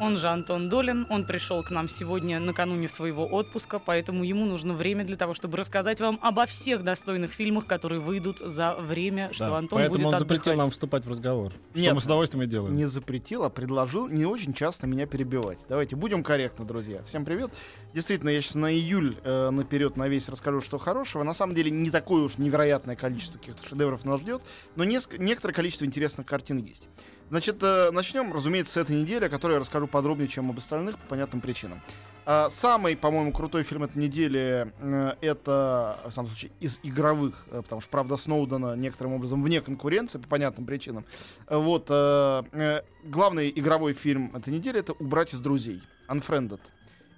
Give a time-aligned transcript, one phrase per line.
[0.00, 1.06] Он же Антон Долин.
[1.10, 5.56] Он пришел к нам сегодня накануне своего отпуска, поэтому ему нужно время для того, чтобы
[5.56, 10.06] рассказать вам обо всех достойных фильмах, которые выйдут за время, что Да, Антон Поэтому будет
[10.12, 10.58] он запретил отдыхать.
[10.58, 11.52] нам вступать в разговор.
[11.72, 11.94] Что Нет.
[11.94, 12.76] мы с удовольствием и делаем.
[12.76, 15.58] Не запретил, а предложил не очень часто меня перебивать.
[15.68, 17.02] Давайте будем корректны, друзья.
[17.02, 17.50] Всем привет.
[17.92, 21.24] Действительно, я сейчас на июль э, наперед на весь расскажу, что хорошего.
[21.24, 24.42] На самом деле не такое уж невероятное количество каких-то шедевров нас ждет,
[24.76, 26.86] но неск- некоторое количество интересных картин есть.
[27.30, 30.98] Значит, э, начнем, разумеется, с этой недели, о которой я расскажу подробнее, чем об остальных,
[30.98, 31.82] по понятным причинам.
[32.24, 37.60] А, самый, по-моему, крутой фильм этой недели э, это, в самом случае, из игровых, э,
[37.62, 41.04] потому что, правда, Сноудена некоторым образом вне конкуренции, по понятным причинам.
[41.48, 46.60] Вот, главный игровой фильм этой недели это «Убрать из друзей», Unfriended.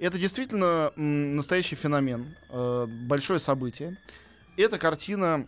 [0.00, 2.34] Это действительно настоящий феномен,
[3.06, 3.96] большое событие.
[4.56, 5.46] Эта картина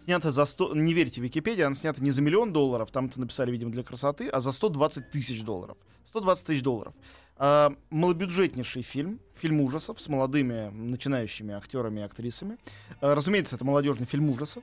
[0.00, 0.74] снята за 100...
[0.74, 4.28] Не верьте Википедии, она снята не за миллион долларов, там это написали, видимо, для красоты,
[4.28, 5.76] а за 120 тысяч долларов.
[6.08, 6.94] 120 тысяч долларов.
[7.36, 12.58] А, малобюджетнейший фильм, фильм ужасов с молодыми начинающими актерами и актрисами.
[13.00, 14.62] А, разумеется, это молодежный фильм ужасов.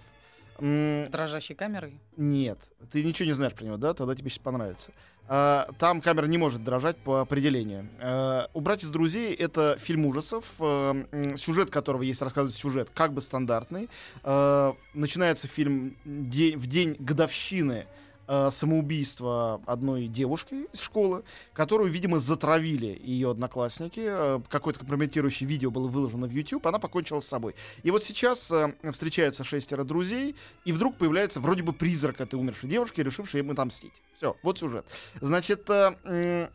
[0.60, 2.00] С дрожащей камерой.
[2.16, 2.60] нет,
[2.92, 3.94] ты ничего не знаешь про него, да?
[3.94, 4.92] Тогда тебе сейчас понравится.
[5.30, 7.90] А, там камера не может дрожать по определению.
[8.00, 13.14] А, «Убрать из друзей»— это фильм ужасов, а, м, сюжет которого, есть рассказывать сюжет, как
[13.14, 13.90] бы стандартный.
[14.24, 17.88] А, начинается фильм в день годовщины
[18.28, 24.02] а, самоубийства одной девушки из школы, которую, видимо, затравили ее одноклассники.
[24.04, 27.56] А, Какое-то компрометирующее видео было выложено в YouTube, она покончила с собой.
[27.84, 30.36] И вот сейчас э, встречаются шестеро друзей,
[30.66, 33.94] и вдруг появляется вроде бы призрак этой умершей девушки, решившей им отомстить.
[34.14, 34.86] Все, вот сюжет.
[35.22, 36.50] Значит, э,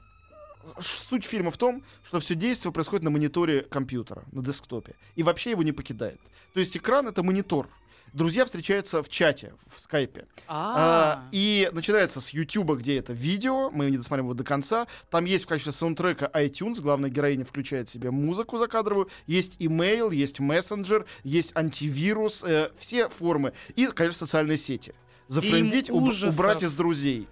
[0.81, 5.51] суть фильма в том, что все действие происходит на мониторе компьютера, на десктопе, и вообще
[5.51, 6.21] его не покидает.
[6.53, 7.69] То есть экран— это монитор.
[8.13, 10.27] Друзья встречаются в чате, в скайпе.
[10.47, 14.87] А, А, и начинается с YouTube, где это видео, мы не досмотрим его до конца.
[15.11, 20.41] Там есть в качестве саундтрека iTunes, главная героиня включает себе музыку закадровую, есть имейл, есть
[20.41, 23.55] мессенджер, есть антивирус, э, все формы.
[23.77, 24.93] И, конечно, социальные сети.
[25.29, 27.29] Зафрендить, уб- убрать из друзей.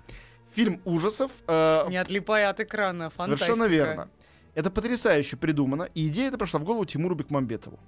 [0.54, 1.30] Фильм ужасов.
[1.46, 3.10] э, не отлипая от экрана.
[3.10, 3.44] Фантастика.
[3.54, 4.08] Совершенно верно.
[4.54, 5.84] Это потрясающе придумано.
[5.94, 7.78] И идея эта пришла в голову Тимуру Бекмамбетову.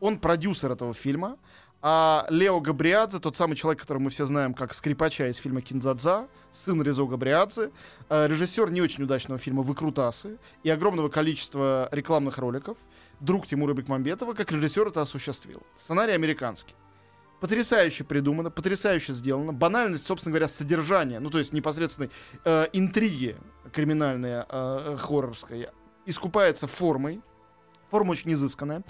[0.00, 1.36] Он продюсер этого фильма.
[1.82, 6.26] А Лео Габриадзе, тот самый человек, которого мы все знаем как скрипача из фильма «Кинзадза»,
[6.50, 7.70] сын Резо Габриадзе,
[8.08, 12.78] э, режиссер не очень удачного фильма «Выкрутасы» и огромного количества рекламных роликов,
[13.20, 15.62] друг Тимура Бекмамбетова, как режиссер это осуществил.
[15.76, 16.74] Сценарий американский.
[17.40, 19.52] Потрясающе придумано, потрясающе сделано.
[19.52, 22.10] Банальность, собственно говоря, содержания, ну то есть непосредственной
[22.44, 23.36] э, интриги
[23.72, 25.72] криминальная, э, хоррорская,
[26.06, 27.20] искупается формой.
[27.90, 28.82] Форма очень изысканная.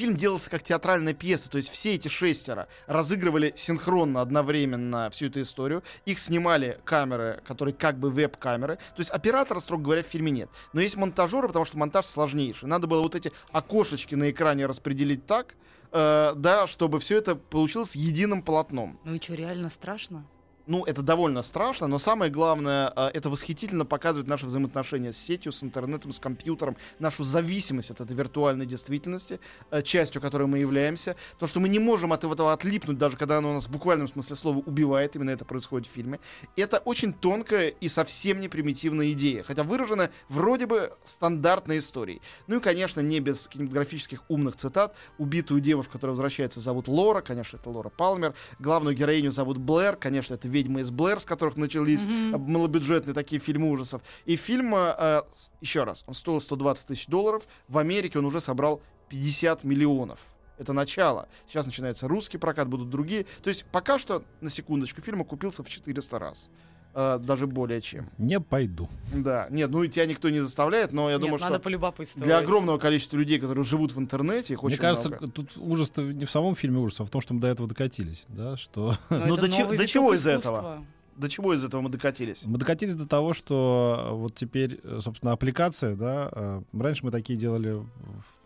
[0.00, 5.42] Фильм делался как театральная пьеса, то есть все эти шестеро разыгрывали синхронно одновременно всю эту
[5.42, 5.82] историю.
[6.06, 8.76] Их снимали камеры, которые как бы веб-камеры.
[8.76, 10.48] То есть оператора, строго говоря, в фильме нет.
[10.72, 12.66] Но есть монтажеры, потому что монтаж сложнейший.
[12.66, 15.54] Надо было вот эти окошечки на экране распределить так,
[15.92, 18.98] э, да, чтобы все это получилось единым полотном.
[19.04, 20.24] Ну и что, реально страшно?
[20.70, 25.50] Ну, это довольно страшно, но самое главное, э, это восхитительно показывает наши взаимоотношения с сетью,
[25.50, 29.40] с интернетом, с компьютером, нашу зависимость от этой виртуальной действительности,
[29.72, 31.16] э, частью которой мы являемся.
[31.40, 34.36] То, что мы не можем от этого отлипнуть, даже когда оно нас в буквальном смысле
[34.36, 36.20] слова убивает, именно это происходит в фильме.
[36.54, 42.22] Это очень тонкая и совсем не примитивная идея, хотя выражена вроде бы стандартной историей.
[42.46, 44.94] Ну и, конечно, не без кинематографических умных цитат.
[45.18, 48.34] Убитую девушку, которая возвращается, зовут Лора, конечно, это Лора Палмер.
[48.60, 53.40] Главную героиню зовут Блэр, конечно, это ведьма из Блэр, с которых начались э, малобюджетные такие
[53.40, 54.02] фильмы ужасов.
[54.26, 55.22] И фильм, э, э,
[55.60, 57.44] еще раз, он стоил 120 тысяч долларов.
[57.68, 60.18] В Америке он уже собрал 50 миллионов.
[60.58, 61.26] Это начало.
[61.46, 63.24] Сейчас начинается русский прокат, будут другие.
[63.42, 66.50] То есть пока что, на секундочку, фильм окупился в 400 раз.
[66.92, 68.08] Э, даже более чем.
[68.18, 68.88] Не пойду.
[69.14, 69.46] Да.
[69.50, 72.26] Нет, ну и тебя никто не заставляет, но я Нет, думаю, надо что полюбопытствовать.
[72.26, 75.26] для огромного количества людей, которые живут в интернете, их Мне очень кажется, много.
[75.28, 78.24] тут ужас не в самом фильме ужасов, а в том, что мы до этого докатились.
[78.28, 78.56] Да?
[78.56, 80.50] Что Но Ну, до че- новый до чего из искусства.
[80.50, 80.84] этого?
[81.16, 82.42] До чего из этого мы докатились?
[82.44, 87.38] мы докатились до того, что вот теперь, э, собственно, аппликация, да, э, раньше мы такие
[87.38, 87.72] делали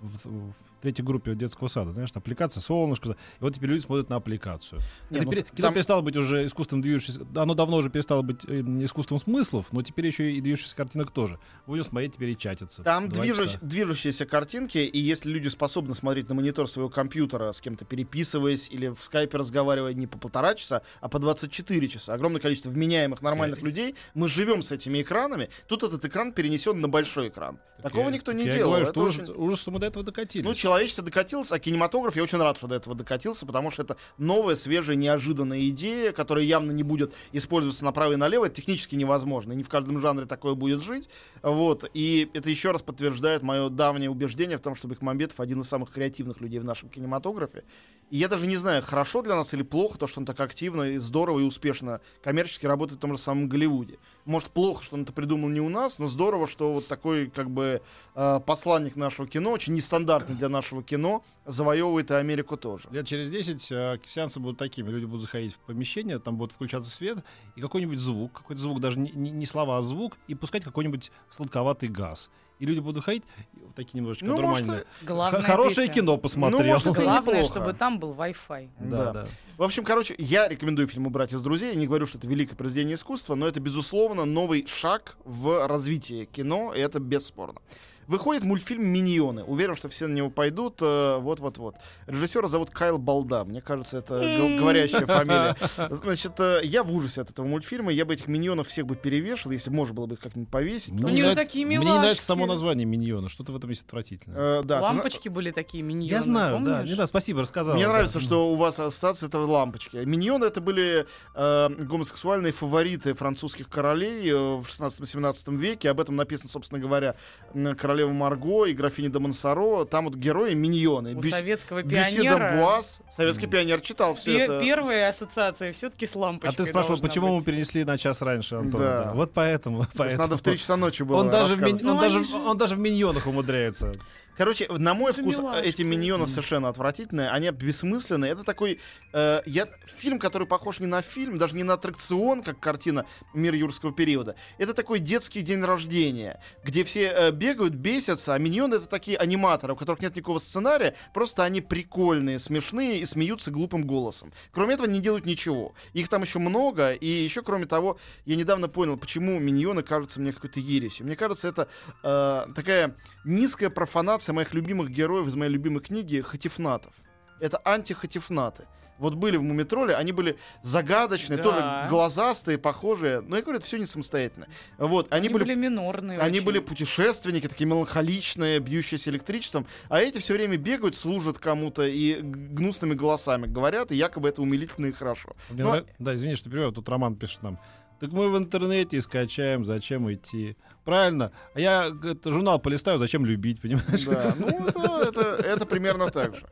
[0.00, 0.52] в- в
[0.84, 3.10] третьей группе детского сада, знаешь, аппликация «Солнышко».
[3.12, 4.80] И вот теперь люди смотрят на аппликацию.
[5.10, 7.26] Не, Это ну, пере- т- Кино там- перестало быть уже искусством движущихся...
[7.34, 11.38] Оно давно уже перестало быть э, искусством смыслов, но теперь еще и движущихся картинок тоже.
[11.66, 12.82] Будем смотреть теперь и чатиться.
[12.82, 13.58] Там движущ- часа.
[13.62, 18.88] движущиеся картинки, и если люди способны смотреть на монитор своего компьютера, с кем-то переписываясь или
[18.88, 23.62] в скайпе разговаривая не по полтора часа, а по 24 часа, огромное количество вменяемых нормальных
[23.62, 27.58] людей, мы живем с этими экранами, тут этот экран перенесен на большой экран.
[27.84, 28.70] Так Такого я- никто не я делал.
[28.70, 30.42] говорю, Это что ужас, очень- ужас, что мы до этого докатились.
[30.46, 33.98] Ну, человечество докатилось, а кинематограф, я очень рад, что до этого докатился, потому что это
[34.16, 38.46] новая, свежая, неожиданная идея, которая явно не будет использоваться направо и налево.
[38.46, 39.52] Это технически невозможно.
[39.52, 41.10] и Не в каждом жанре такое будет жить.
[41.42, 41.90] Вот.
[41.92, 45.90] И это еще раз подтверждает мое давнее убеждение в том, что Бекмамбетов один из самых
[45.92, 47.64] креативных людей в нашем кинематографе.
[48.10, 50.82] И я даже не знаю, хорошо для нас или плохо то, что он так активно
[50.92, 53.98] и здорово и успешно коммерчески работает в том же самом Голливуде.
[54.24, 57.50] Может, плохо, что он это придумал не у нас, но здорово, что вот такой как
[57.50, 57.73] бы
[58.14, 62.88] э, посланник нашего кино, очень нестандартный для нашего кино, завоевывает и Америку тоже.
[62.90, 64.90] Лет через 10 э, сеансы будут такими.
[64.90, 67.18] Люди будут заходить в помещение, там будет включаться свет,
[67.56, 71.88] и какой-нибудь звук, какой-то звук, даже не, не- слова, а звук, и пускать какой-нибудь сладковатый
[71.88, 72.30] газ.
[72.64, 74.86] И люди будут ходить, вот такие немножечко Ну, может, нормальные.
[75.02, 76.60] Главное, Х- Хорошее Петя, кино посмотрел.
[76.60, 77.44] Ну, может, это и Главное, неплохо.
[77.44, 78.68] чтобы там был Wi-Fi.
[78.80, 79.12] Да, Да.
[79.12, 79.26] да.
[79.58, 81.74] В общем, короче, я рекомендую фильм «Убрать из друзей».
[81.74, 86.24] Я не говорю, что это великое произведение искусства, но это, безусловно, новый шаг в развитии
[86.24, 87.60] кино, и это бесспорно.
[88.06, 89.44] Выходит мультфильм «Миньоны».
[89.44, 90.78] Уверен, что все на него пойдут.
[90.80, 91.76] э, Вот-вот-вот.
[92.06, 93.44] Режиссера зовут Кайл Балда.
[93.44, 94.18] Мне кажется, это
[94.58, 95.56] говорящая фамилия.
[95.94, 97.92] Значит, э, я в ужасе от этого мультфильма.
[97.92, 100.92] Я бы этих миньонов всех бы перевешал, если можно было бы их как-нибудь повесить.
[100.92, 103.28] Мне Они не же нравится- такие Мне не нравится само название «Миньона».
[103.28, 104.60] Что-то в этом есть отвратительное.
[104.60, 106.10] Э, да, ты Лампочки были такие миньоны.
[106.10, 106.82] Я знаю, да.
[106.82, 107.74] Не да, спасибо, рассказал.
[107.74, 107.92] Мне да.
[107.92, 109.96] нравится, что у вас ассоциация это лампочки.
[109.96, 115.90] Миньоны это были э, гомосексуальные фавориты французских королей э, в 16-17 веке.
[115.90, 117.14] Об этом написано, собственно говоря,
[117.54, 119.84] м, королева Марго и графиня де Монсоро.
[119.84, 121.14] Там вот герои миньоны.
[121.14, 123.00] У Бюс- советского пионера d'Амбуаз.
[123.16, 124.60] Советский пионер читал все пе- это.
[124.60, 127.44] первая ассоциация все-таки с А лампочкой ты спрашивал, почему мы быть.
[127.46, 128.80] перенесли на час раньше, Антон?
[128.80, 129.04] Да.
[129.04, 129.12] Да.
[129.14, 129.86] Вот поэтому.
[129.96, 130.22] Поэтому.
[130.22, 132.36] надо в 3 часа ночи было Он даже, в ми- он, Ну, даже, они же-
[132.36, 133.92] он даже в миньонах умудряется.
[134.36, 135.66] Короче, на мой Это вкус, милашки.
[135.66, 138.32] эти миньоны совершенно отвратительные, они бессмысленные.
[138.32, 138.80] Это такой
[139.12, 143.54] э, я, фильм, который похож не на фильм, даже не на аттракцион, как картина «Мир
[143.54, 144.34] юрского периода».
[144.58, 149.74] Это такой детский день рождения, где все э, бегают, бесятся, а миньоны— это такие аниматоры,
[149.74, 154.32] у которых нет никакого сценария, просто они прикольные, смешные и смеются глупым голосом.
[154.52, 155.74] Кроме этого, не делают ничего.
[155.92, 160.32] Их там еще много, и еще, кроме того, я недавно понял, почему миньоны кажутся мне
[160.32, 161.06] какой-то ересью.
[161.06, 161.68] Мне кажется, это
[162.02, 166.92] э, такая низкая профанация моих любимых героев из моей любимой книги «Хатифнатов».
[167.40, 168.66] Это антихатифнаты.
[168.98, 171.42] Вот были в Мумитроле, они были загадочные, Да.
[171.42, 173.20] тоже глазастые, похожие.
[173.22, 174.46] Но я говорю, это все не самостоятельно.
[174.78, 176.20] Вот, они, Они были, были минорные.
[176.20, 176.46] они очень.
[176.46, 182.94] были путешественники, такие меланхоличные, бьющиеся электричеством, а эти все время бегают, служат кому-то и гнусными
[182.94, 185.34] голосами говорят, и якобы это умилительно и хорошо.
[185.50, 187.58] Мне Но- Да, извини, что перебиваю, тут Роман пишет нам.
[188.00, 190.56] Так мы в интернете скачаем, зачем идти.
[190.84, 191.32] Правильно.
[191.54, 194.04] А я говорит, журнал полистаю, зачем любить, понимаешь?
[194.04, 196.46] Да, ну это, это, это примерно так же.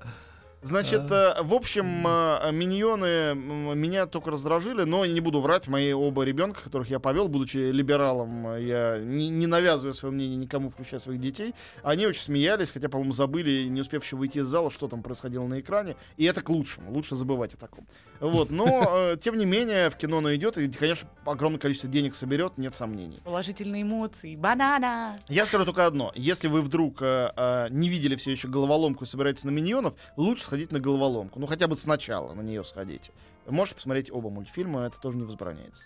[0.63, 5.93] Значит, э, в общем, э, миньоны меня только раздражили, но я не буду врать, мои
[5.93, 10.71] оба ребенка, которых я повел, будучи либералом, э, я не, не навязываю свое мнение никому,
[10.71, 14.87] включая своих детей, они очень смеялись, хотя, по-моему, забыли, не успевшие выйти из зала, что
[14.87, 17.87] там происходило на экране, и это к лучшему, лучше забывать о таком.
[18.21, 22.57] Вот, но, тем не менее, в кино оно идет, и, конечно, огромное количество денег соберет,
[22.57, 23.21] нет сомнений.
[23.25, 24.37] Положительные эмоции.
[24.37, 25.19] Банана.
[25.29, 26.13] Я скажу только одно.
[26.15, 30.52] Если вы вдруг э, э, не видели все еще головоломку и собираетесь на миньонов, лучше
[30.53, 31.41] сходить на головоломку.
[31.41, 33.11] Ну, хотя бы сначала на нее сходите.
[33.47, 35.85] Можете посмотреть оба мультфильма, это тоже не возбраняется.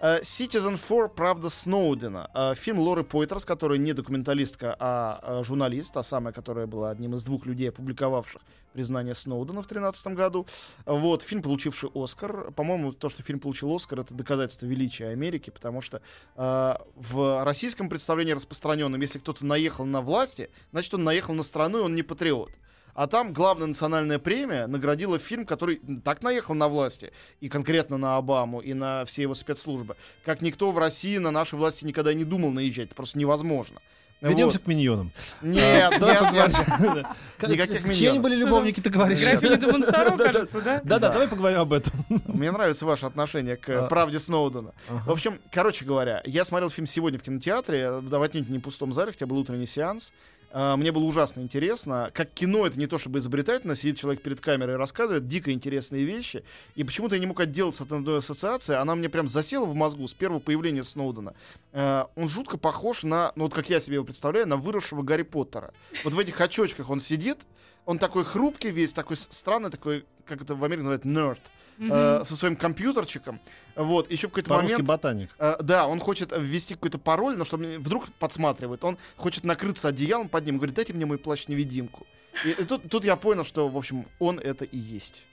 [0.00, 1.08] Э, Citizen 4.
[1.08, 2.30] Правда Сноудена.
[2.32, 7.14] Э, Фильм Лоры Пойтерс, которая не документалистка, а э, журналист, та самая, которая была одним
[7.14, 8.40] из двух людей, опубликовавших
[8.72, 10.46] признание Сноудена в 2013 году.
[10.86, 12.52] Вот, фильм, получивший Оскар.
[12.52, 16.00] По-моему, то, что фильм получил Оскар, это доказательство величия Америки, потому что
[16.36, 21.78] э, в российском представлении распространенном, если кто-то наехал на власти, значит, он наехал на страну,
[21.78, 22.52] и он не патриот.
[22.94, 28.16] А там главная национальная премия наградила фильм, который так наехал на власти, и конкретно на
[28.16, 32.24] Обаму, и на все его спецслужбы, как никто в России на наши власти никогда не
[32.24, 32.86] думал наезжать.
[32.86, 33.80] Это просто невозможно.
[34.20, 34.64] Вернемся Вот.
[34.64, 35.10] к миньонам.
[35.42, 36.66] Нет, А, давай нет, нет.
[36.66, 37.06] поговорим.
[37.42, 38.22] Никаких Чьи они миньонов.
[38.22, 39.20] были любовники, ты говоришь?
[39.20, 40.80] Графиня де Монсоро, кажется, да?
[40.82, 41.92] Да-да, давай поговорим об этом.
[42.26, 43.86] Мне нравится ваше отношение к А.
[43.88, 44.72] правде Сноудена.
[44.88, 48.94] В общем, короче говоря, я смотрел фильм сегодня в кинотеатре, да, в отнюдь не пустом
[48.94, 50.12] зале, хотя был утренний сеанс.
[50.56, 52.12] А, Мне было ужасно интересно.
[52.14, 56.04] Как кино, это не то чтобы изобретательно, сидит человек перед камерой и рассказывает дико интересные
[56.04, 56.44] вещи.
[56.76, 58.76] И почему-то я не мог отделаться от одной ассоциации.
[58.76, 61.34] Она мне прям засела в мозгу с первого появления Сноудена.
[61.72, 65.22] Э, Он жутко похож на, ну вот как я себе его представляю, на выросшего Гарри
[65.22, 65.74] Поттера.
[66.04, 67.38] Вот в этих очочках он сидит,
[67.84, 71.40] Он такой хрупкий весь, такой странный, такой, как это в Америке называют, nerd,
[71.78, 73.40] Э, со своим компьютерчиком.
[73.74, 74.82] Вот, еще в какой-то момент...
[74.84, 75.30] ботаник.
[75.38, 78.84] Э, да, он хочет ввести какой-то пароль, но чтобы вдруг подсматривает.
[78.84, 82.06] Он хочет накрыться одеялом под ним, говорит, дайте мне мой плащ-невидимку.
[82.44, 85.24] И, и тут, тут я понял, что, в общем, он это и есть.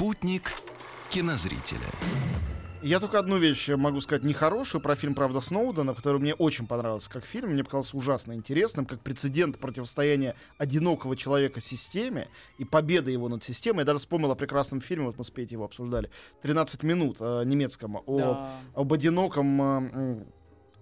[0.00, 0.52] Спутник
[1.10, 1.86] кинозрителя.
[2.80, 7.10] Я только одну вещь могу сказать нехорошую про фильм «Правда Сноудена», который мне очень понравился
[7.10, 7.50] как фильм.
[7.50, 13.80] Мне показался ужасно интересным, как прецедент противостояния одинокого человека системе и победы его над системой.
[13.80, 16.08] Я даже вспомнил о прекрасном фильме, вот мы с Петей его обсуждали,
[16.42, 18.50] «13 минут» э, немецком, о, Да.
[18.72, 20.26] об одиноком э, м,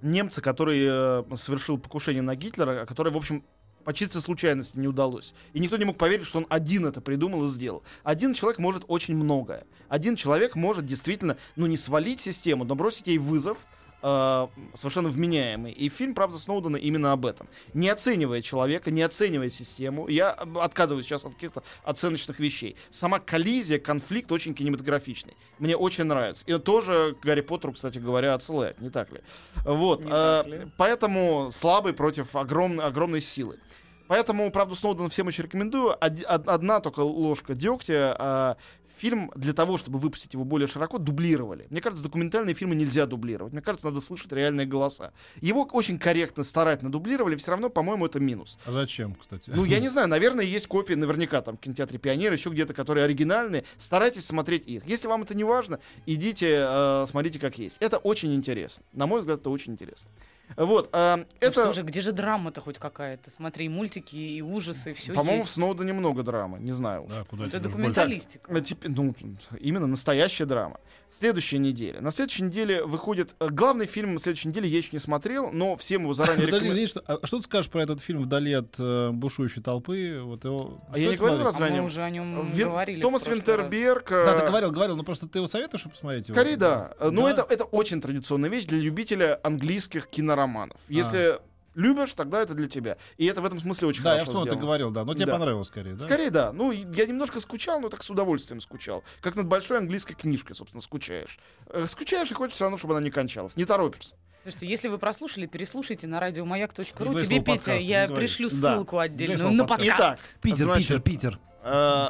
[0.01, 3.43] немце, который э, совершил покушение на Гитлера, который, в общем,
[3.89, 5.33] по чистой случайности не удалось.
[5.55, 7.83] И никто не мог поверить, что он один это придумал и сделал.
[8.03, 9.65] Один человек может очень многое.
[9.89, 13.57] Один человек может действительно, ну, не свалить систему, но бросить ей вызов,
[14.03, 15.73] э, совершенно вменяемый.
[15.73, 17.49] И фильм, правда, Сноудена именно об этом.
[17.75, 22.77] Не оценивая человека, не оценивая систему, я отказываюсь сейчас от каких-то оценочных вещей.
[22.91, 25.37] Сама коллизия, конфликт очень кинематографичный.
[25.59, 26.45] Мне очень нравится.
[26.47, 29.21] И тоже Гарри Поттеру, кстати говоря, отсылает, не так ли?
[29.65, 30.01] Вот.
[30.05, 30.61] Не э, так ли?
[30.77, 33.59] Поэтому слабый против огромной, огромной силы.
[34.07, 35.91] Поэтому, правда, Сноудена всем очень рекомендую.
[35.91, 38.17] Од- одна только ложка дегтя.
[38.19, 38.57] а,
[38.99, 41.67] фильм для того, чтобы выпустить его более широко, дублировали.
[41.71, 43.53] Мне кажется, документальные фильмы нельзя дублировать.
[43.53, 45.13] Мне кажется, надо слышать реальные голоса.
[45.41, 47.37] Его очень корректно, старательно дублировали.
[47.37, 48.59] Все равно, по-моему, это минус.
[48.67, 49.51] А зачем, кстати?
[49.51, 53.05] Ну, я не знаю, наверное, есть копии наверняка там в кинотеатре Пионер, еще где-то, которые
[53.05, 53.65] оригинальные.
[53.79, 54.87] Старайтесь смотреть их.
[54.87, 57.77] Если вам это не важно, идите, э, смотрите как есть.
[57.81, 58.85] Это очень интересно.
[58.93, 60.11] На мой взгляд, это очень интересно.
[60.57, 63.31] Вот, э, Ну это, что же, где же драма-то хоть какая-то?
[63.31, 65.55] Смотри, и мультики, и ужасы, все по-моему, в есть.
[65.55, 67.13] Сноуда немного драмы, не знаю уж.
[67.13, 68.51] Да, куда Это документалистика.
[68.53, 69.15] Э, типа, ну,
[69.61, 70.81] именно настоящая драма.
[71.11, 72.01] Следующая неделя.
[72.03, 73.35] На следующей неделе выходит...
[73.41, 76.73] э, Главный фильм на следующей неделе я еще не смотрел, но всем его заранее рекомендую.
[76.73, 80.21] извини, что, а что ты скажешь про этот фильм «Вдали от э, бушующей толпы»?
[80.23, 81.85] Вот его, А я не говорил разве А о мы нем?
[81.87, 83.01] уже о нем Вин- говорили.
[83.01, 83.49] Томас прошлый раз.
[83.71, 84.11] Винтерберг...
[84.11, 86.29] Да, э, ты говорил, говорил, но просто ты его советуешь посмотреть?
[86.29, 86.39] его?
[86.39, 86.93] Скорее да.
[87.01, 87.31] Э, Ну, Да?
[87.31, 90.77] это, это очень традиционная вещь для любителя английских кинороманов.
[90.89, 91.39] Если
[91.79, 92.99] любишь, тогда это для тебя.
[93.17, 95.05] И это в этом смысле очень Да, я хорошо вспомнил, ты говорил, да.
[95.05, 95.33] Но тебе Да.
[95.33, 96.05] понравилось скорее, да?
[96.05, 96.53] Скорее да.
[96.53, 99.05] Ну, я немножко скучал, но так с удовольствием скучал.
[99.21, 101.39] Как над большой английской книжкой, собственно, скучаешь.
[101.69, 103.57] Э, Скучаешь и хочешь все равно, чтобы она не кончалась.
[103.57, 104.15] Не торопишься.
[104.43, 106.85] Слушайте, если вы прослушали, переслушайте на радиомаяк.ру.
[106.85, 108.75] Тебе, Петя, подкаст, я пришлю Да.
[108.75, 109.91] ссылку Не отдельную на подкаст.
[109.97, 111.39] Итак, Питер, значит, Питер, Питер.
[111.65, 112.07] э,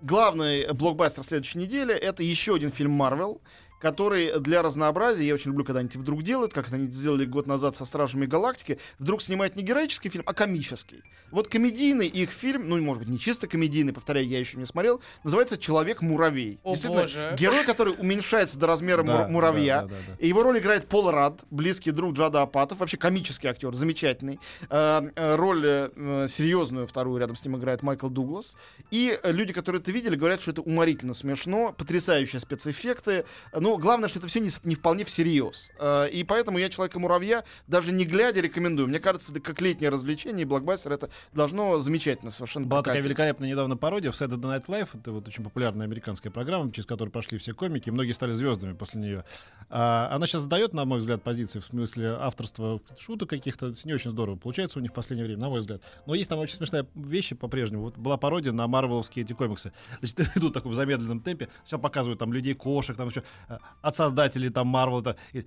[0.00, 3.40] главный блокбастер следующей недели это еще один фильм Марвел,
[3.80, 7.46] который для разнообразия, я очень люблю, когда они это вдруг делают, как они сделали год
[7.46, 11.02] назад со Стражами Галактики, вдруг снимают не героический фильм, а комический.
[11.30, 15.00] Вот комедийный их фильм, ну, может быть, не чисто комедийный, повторяю, я еще не смотрел,
[15.24, 16.58] называется «Человек-муравей».
[16.62, 17.36] О, Действительно, боже.
[17.38, 19.82] герой, который уменьшается до размера Да, мур- муравья.
[19.82, 20.14] да, да, да, да.
[20.18, 24.40] И Его роль играет Пол Рад, близкий друг Джада Апатов, вообще комический актер, замечательный.
[24.70, 28.56] Э, э, роль э, серьезную вторую рядом с ним играет Майкл Дуглас.
[28.90, 33.24] И люди, которые это видели, говорят, что это уморительно смешно, потрясающие спецэффекты.
[33.66, 35.72] Но главное, что это все не, не вполне всерьез.
[35.80, 38.86] Э, и поэтому я Человека-муравья даже не глядя рекомендую.
[38.86, 43.08] Мне кажется, это как летнее развлечение, и блокбастер это должно замечательно совершенно Была такая прокатить.
[43.08, 44.90] великолепная недавно пародия в Saturday Night Live.
[44.94, 49.00] Это вот очень популярная американская программа, через которую прошли все комики, многие стали звездами после
[49.00, 49.24] нее.
[49.68, 53.74] А, она сейчас задает, на мой взгляд, позиции в смысле авторства шуток каких-то.
[53.82, 55.82] Не очень здорово получается у них в последнее время, на мой взгляд.
[56.06, 57.82] Но есть там очень смешная вещи по-прежнему.
[57.82, 59.72] Вот была пародия на марвеловские эти комиксы.
[59.98, 61.48] Значит, идут в замедленном темпе.
[61.64, 63.24] Сейчас показывают там людей, кошек, там еще
[63.82, 65.02] от создателей там Марвел,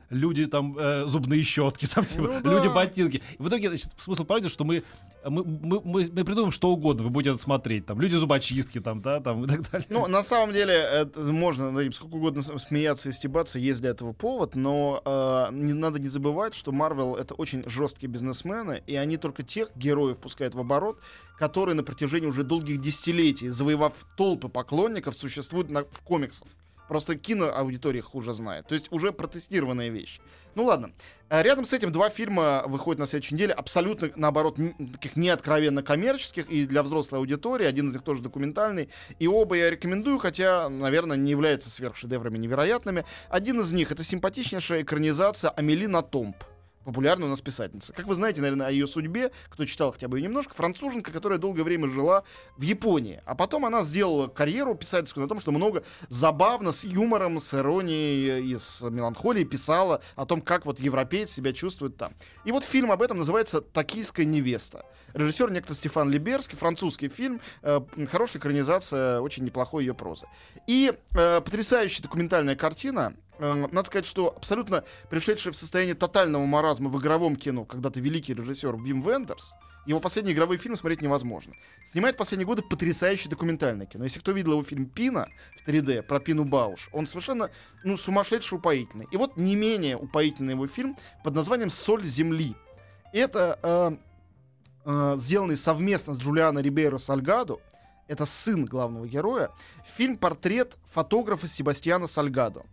[0.10, 2.52] люди там э, зубные щетки, там типа, Ну да.
[2.56, 3.22] люди ботинки.
[3.38, 4.84] В итоге значит, смысл пародии, что мы,
[5.26, 7.86] мы, мы, мы, мы придумаем что угодно, вы будете это смотреть.
[7.86, 9.88] Там люди зубочистки, там, да, там и так далее.
[9.90, 14.14] Ну, на самом деле, это можно этим сколько угодно смеяться и стебаться, есть для этого
[14.14, 19.18] повод, но э, не надо не забывать, что Марвел это очень жесткие бизнесмены, и они
[19.18, 21.00] только тех героев пускают в оборот,
[21.38, 26.48] которые на протяжении уже долгих десятилетий, завоевав толпы поклонников, существуют на- в комиксах.
[26.90, 28.68] Просто киноаудитория их хуже знает.
[28.68, 30.20] То есть уже протестированная вещь.
[30.56, 30.92] Ну ладно.
[31.30, 34.58] А Рядом с этим два фильма выходят на следующей неделе, абсолютно, наоборот,
[34.94, 37.68] таких неоткровенно коммерческих и для взрослой аудитории.
[37.68, 38.90] Один из них тоже документальный.
[39.20, 43.06] И оба я рекомендую, хотя, наверное, не являются сверхшедеврами невероятными.
[43.30, 46.38] Один из них— это симпатичнейшая экранизация Амелина Томп.
[46.84, 47.94] Популярная у нас писательница.
[47.94, 51.40] Как вы знаете, наверное, о ее судьбе, кто читал хотя бы ее немножко, француженка, которая
[51.40, 52.24] долгое время жила
[52.58, 53.22] в Японии.
[53.26, 58.54] А потом она сделала карьеру писательскую на том, что много забавно, с юмором, с иронией
[58.54, 62.14] и с меланхолией писала о том, как вот европеец себя чувствует там.
[62.46, 64.86] И вот фильм об этом называется «Токийская невеста».
[65.14, 67.82] Режиссер некто Стефан Либерский, французский фильм, э,
[68.12, 70.28] хорошая экранизация, очень неплохой ее прозы.
[70.68, 77.00] И э, потрясающая документальная картина, надо сказать, что абсолютно пришедший в состояние тотального маразма в
[77.00, 79.54] игровом кино, когда-то великий режиссер Вим Вендерс,
[79.86, 81.54] его последний игровой фильм смотреть невозможно.
[81.92, 84.04] Снимает последние годы потрясающее документальное кино.
[84.04, 87.50] Если кто видел его фильм «Пина» в 3D про Пину Бауш, он совершенно
[87.84, 89.08] ну, сумасшедший упоительный.
[89.12, 92.56] И вот не менее упоительный его фильм под названием «Соль земли».
[93.14, 93.98] Это э,
[94.86, 97.58] э, сделанный совместно с Джулиано Рибейро Сальгадо,
[98.08, 99.50] это сын главного героя,
[99.96, 102.64] фильм-портрет фотографа Себастьяна Сальгадо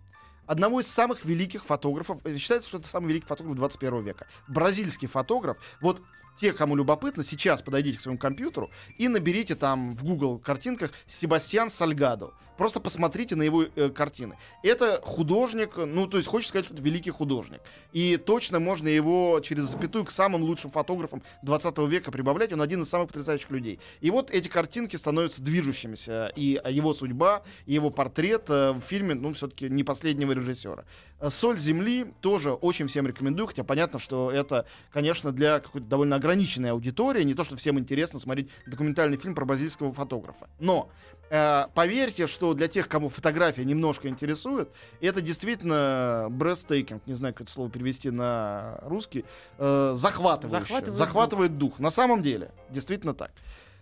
[0.46, 2.18] одного из самых великих фотографов.
[2.24, 4.26] Э, считается, что это самый великий фотограф 21 века.
[4.48, 5.56] Бразильский фотограф.
[5.80, 6.02] Вот
[6.40, 11.70] те, кому любопытно, сейчас подойдите к своему компьютеру и наберите там в Google картинках Себастьян
[11.70, 12.32] Сальгадо.
[12.56, 14.36] Просто посмотрите на его э, картины.
[14.62, 17.60] Это художник, ну, то есть хочется сказать, что это великий художник.
[17.92, 22.52] И точно можно его через запятую к самым лучшим фотографам 20 века прибавлять.
[22.52, 23.78] Он один из самых потрясающих людей.
[24.00, 26.32] И вот эти картинки становятся движущимися.
[26.34, 30.84] И его судьба, и его портрет э, в фильме, ну, все-таки не последнего режиссера.
[31.28, 36.70] «Соль земли» тоже очень всем рекомендую, хотя понятно, что это, конечно, для какой-то довольно ограниченной
[36.70, 40.48] аудитории, не то, что всем интересно смотреть документальный фильм про бразильского фотографа.
[40.58, 40.90] Но
[41.30, 44.68] э, поверьте, что для тех, кому фотография немножко интересует,
[45.00, 49.24] это действительно breathtaking, не знаю, как это слово перевести на русский,
[49.58, 51.70] э, захватывающее, захватывает, захватывает дух.
[51.70, 51.80] дух.
[51.80, 53.30] На самом деле, действительно так.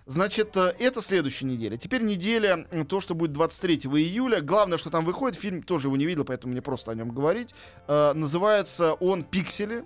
[0.07, 1.79] Значит, э, это следующая неделя.
[1.79, 4.43] Теперь неделя, то, что будет 23 июля.
[4.43, 7.55] Главное, что там выходит, фильм тоже его не видел, поэтому мне просто о нем говорить.
[7.89, 9.85] Э, называется он «Пиксели».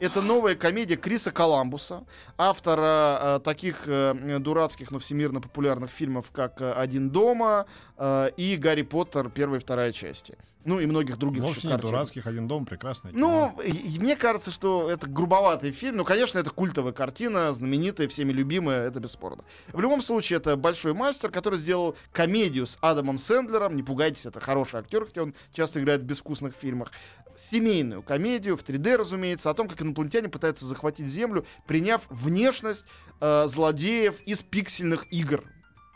[0.00, 2.04] Это новая комедия Криса Коламбуса,
[2.38, 7.66] автора э, таких э, дурацких, но всемирно популярных фильмов, как «Один дома»
[7.98, 10.38] э, и «Гарри Поттер» первая и вторая части.
[10.64, 13.12] Ну и многих других Вовсе не дурацких, «Один дом» прекрасный.
[13.12, 15.96] Ну, и, мне кажется, что это грубоватый фильм.
[15.96, 19.44] Ну, конечно, это культовая картина, знаменитая, всеми любимая, это бесспорно.
[19.72, 23.74] В любом случае, это большой мастер, который сделал комедию с Адамом Сэндлером.
[23.74, 26.92] Не пугайтесь, это хороший актер, хотя он часто играет в безвкусных фильмах
[27.36, 32.84] семейную комедию в 3D, разумеется, о том, как инопланетяне пытаются захватить Землю, приняв внешность
[33.20, 35.44] э, злодеев из пиксельных игр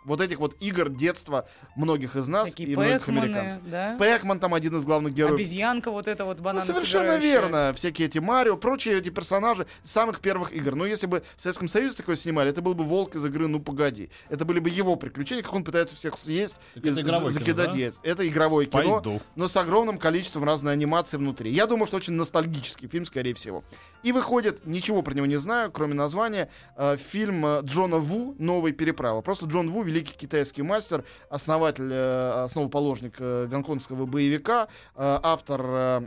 [0.05, 3.62] вот этих вот игр детства многих из нас Такие и многих американцев.
[3.67, 3.97] Да?
[3.99, 5.35] Пэкман там один из главных героев.
[5.35, 7.73] Обезьянка вот это вот банана ну, Совершенно верно.
[7.75, 10.75] Всякие эти Марио, прочие эти персонажи самых первых игр.
[10.75, 13.61] Но если бы в Советском Союзе такое снимали, это был бы Волк из игры «Ну,
[13.61, 14.11] погоди».
[14.29, 18.09] Это были бы его приключения, как он пытается всех съесть и закидать кино, да?
[18.09, 19.21] Это игровое кино, Пойду.
[19.37, 21.51] но с огромным количеством разной анимации внутри.
[21.51, 23.64] Я думаю, что очень ностальгический фильм, скорее всего.
[24.03, 28.73] И выходит, ничего про него не знаю, кроме названия, э, фильм э, Джона Ву «Новый
[28.73, 29.21] переправа».
[29.23, 36.05] Просто Джон Ву великий китайский мастер, основатель, э, основоположник э, гонконгского боевика, э, автор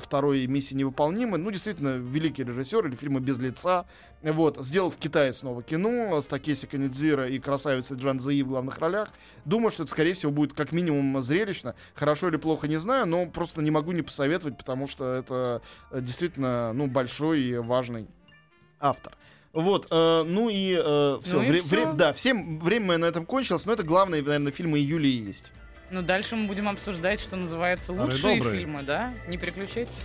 [0.00, 1.38] второй миссии невыполнимы.
[1.38, 3.86] Ну, действительно, великий режиссер или фильма «Без лица».
[4.22, 8.78] Вот, сделал в Китае снова кино с Такеси Канидзира и красавицей Джан Зии в главных
[8.78, 9.08] ролях.
[9.46, 11.74] Думаю, что это, скорее всего, будет как минимум зрелищно.
[11.94, 16.74] Хорошо или плохо, не знаю, но просто не могу не посоветовать, потому что это действительно,
[16.74, 18.08] ну, большой и важный
[18.78, 19.16] автор.
[19.52, 23.66] Вот, э, ну и э, все, ну вре- вре- да, всем время на этом кончилось,
[23.66, 25.50] но это главные, наверное, фильмы июля и есть.
[25.90, 28.60] Ну дальше мы будем обсуждать, что называется лучшие добрые.
[28.60, 29.12] фильмы, да?
[29.26, 29.96] Не переключайтесь.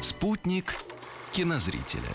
[0.00, 0.74] Спутник
[1.36, 2.08] кинозрителя.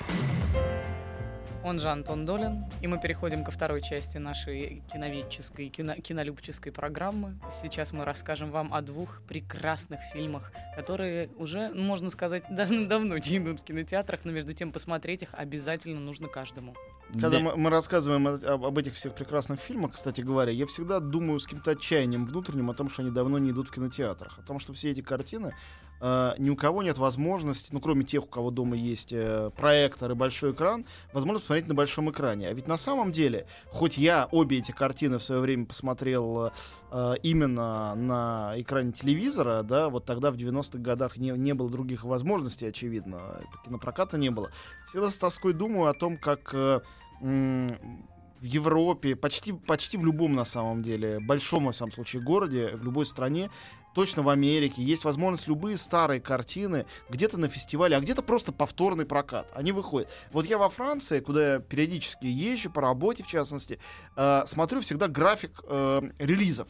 [1.63, 2.65] Он же Антон Долин.
[2.81, 7.37] И мы переходим ко второй части нашей киноведческой, кино, кинолюбческой программы.
[7.61, 13.37] Сейчас мы расскажем вам о двух прекрасных фильмах, которые уже, ну, можно сказать, давно не
[13.37, 16.73] идут в кинотеатрах, но между тем посмотреть их обязательно нужно каждому.
[17.13, 17.39] Когда да.
[17.39, 21.45] мы, мы рассказываем об, об этих всех прекрасных фильмах, кстати говоря, я всегда думаю с
[21.45, 24.73] каким-то отчаянием внутренним о том, что они давно не идут в кинотеатрах, о том, что
[24.73, 25.53] все эти картины
[26.01, 30.11] э, ни у кого нет возможности, ну кроме тех, у кого дома есть э, проектор
[30.11, 32.47] и большой экран, возможность посмотреть на большом экране.
[32.47, 36.51] А ведь на самом деле, хоть я обе эти картины в свое время посмотрел
[36.91, 42.03] э, именно на экране телевизора, да, вот тогда в 90-х годах не, не было других
[42.03, 44.51] возможностей, очевидно, кинопроката не было.
[44.87, 46.81] Всегда с тоской думаю о том, как э,
[47.21, 52.83] в Европе, почти, почти в любом, на самом деле, большом, на самом случае, городе, в
[52.83, 53.51] любой стране,
[53.93, 59.05] точно в Америке есть возможность любые старые картины где-то на фестивале, а где-то просто повторный
[59.05, 59.51] прокат.
[59.53, 60.09] Они выходят.
[60.31, 63.79] Вот я во Франции, куда я периодически езжу по работе, в частности,
[64.15, 66.67] э, смотрю всегда график э, релизов.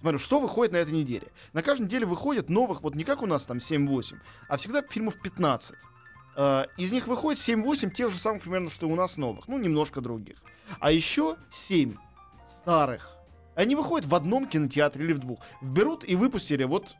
[0.00, 1.28] Смотрю, что выходит на этой неделе.
[1.52, 4.16] На каждой неделе выходит новых, вот не как у нас там 7-8,
[4.48, 5.76] а всегда фильмов 15.
[6.36, 9.48] Э, из них выходит 7-8 тех же самых примерно, что и у нас новых.
[9.48, 10.42] Ну, немножко других.
[10.78, 11.96] А еще 7
[12.56, 13.16] старых.
[13.54, 15.40] Они выходят в одном кинотеатре или в двух.
[15.60, 16.94] Берут и выпустили вот,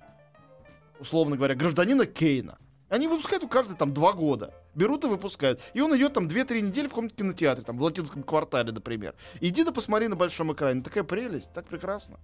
[0.99, 2.59] условно говоря, гражданина Кейна.
[2.89, 4.53] Они выпускают у каждый там два года.
[4.75, 5.61] Берут и выпускают.
[5.75, 9.15] И он идет там 2-3 недели в каком-то кинотеатре, там в латинском квартале, например.
[9.41, 10.83] Иди да посмотри на большом экране.
[10.83, 12.19] Такая прелесть, так прекрасно.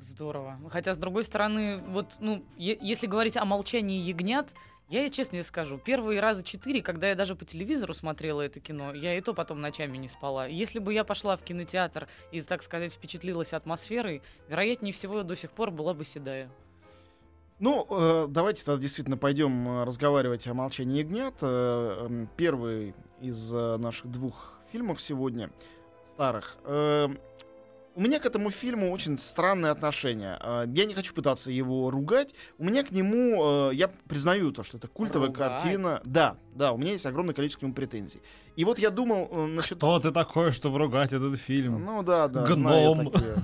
[0.00, 0.58] Здорово.
[0.70, 4.54] Хотя, с другой стороны, вот, ну, е- если говорить о молчании ягнят,
[4.88, 9.18] я честно скажу, первые раза четыре, когда я даже по телевизору смотрела это кино, я
[9.18, 10.46] и то потом ночами не спала.
[10.46, 15.50] Если бы я пошла в кинотеатр и, так сказать, впечатлилась атмосферой, вероятнее всего, до сих
[15.50, 16.50] пор была бы седая.
[17.58, 21.36] Ну, э, давайте тогда действительно пойдем э, разговаривать о «Молчании ягнят».
[21.40, 25.50] Э, э, первый из наших двух фильмов сегодня,
[26.12, 26.58] старых.
[27.96, 30.38] У меня к этому фильму очень странное отношение.
[30.42, 32.34] Э, Я не хочу пытаться его ругать.
[32.58, 35.62] У меня к нему, э, я признаю то, что это культовая Ругать?
[35.62, 36.02] картина.
[36.04, 38.20] Да, да, у меня есть огромное количество к нему претензий.
[38.54, 39.78] И вот я думал э, насчет...
[39.78, 41.82] Кто ты такой, чтобы ругать этот фильм?
[41.86, 43.10] Ну да, да, знаю я Гном.
[43.10, 43.36] такие.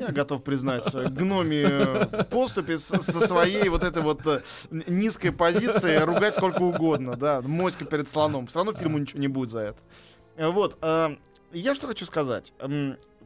[0.00, 6.34] Я готов признать свою гномию поступи со своей вот этой вот э, низкой позиции ругать
[6.34, 8.48] сколько угодно, да, моська перед слоном.
[8.48, 9.78] Все равно фильму ничего не будет за это.
[10.36, 10.76] Вот,
[11.52, 12.52] я что хочу сказать.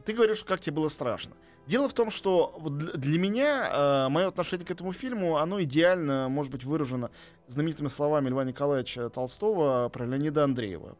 [0.05, 1.33] Ты говоришь, как тебе было страшно.
[1.67, 6.63] Дело в том, что для меня мое отношение к этому фильму, оно идеально, может быть,
[6.63, 7.09] выражено
[7.47, 10.95] знаменитыми словами Льва Николаевича Толстого про Леонида Андреева.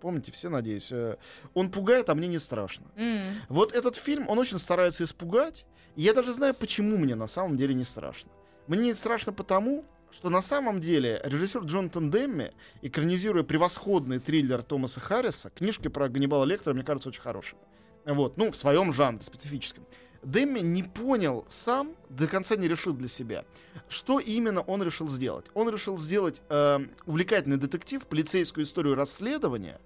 [0.00, 0.92] Помните все, надеюсь?
[0.92, 1.16] Э,
[1.54, 2.86] Он пугает, а мне не страшно.
[2.94, 3.34] М.
[3.48, 5.66] Вот этот фильм, он очень старается испугать.
[5.96, 8.30] И я даже знаю, почему мне на самом деле не страшно.
[8.68, 15.00] Мне не страшно потому, что на самом деле режиссер Джонатан Демми, экранизируя превосходный триллер Томаса
[15.00, 17.60] Харриса, книжки про Ганнибала Лектора, мне кажется, очень хорошими.
[18.06, 19.84] Вот, ну, в своем жанре специфическом.
[20.22, 23.44] Демми не понял сам, до конца не решил для себя,
[23.88, 25.46] что именно он решил сделать.
[25.54, 29.80] Он решил сделать э, увлекательный детектив, полицейскую историю расследования,